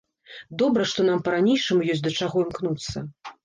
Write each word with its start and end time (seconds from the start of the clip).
Добра, 0.61 0.85
што 0.93 1.05
нам 1.09 1.21
па-ранейшаму 1.29 1.87
ёсць 1.95 2.05
да 2.09 2.17
чаго 2.19 2.35
імкнуцца. 2.49 3.09